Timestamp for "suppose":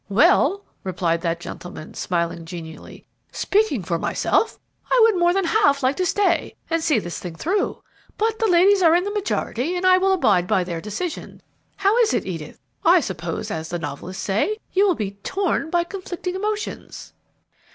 12.99-13.51